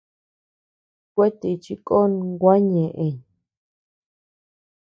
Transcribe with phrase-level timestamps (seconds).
[1.13, 3.15] Kuetíchi kon gua ñeʼën.